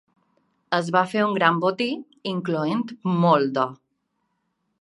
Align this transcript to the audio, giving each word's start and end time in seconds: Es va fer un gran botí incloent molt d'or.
Es 0.77 0.87
va 0.95 1.03
fer 1.11 1.25
un 1.25 1.35
gran 1.39 1.59
botí 1.65 1.89
incloent 2.33 2.83
molt 3.27 3.55
d'or. 3.59 3.73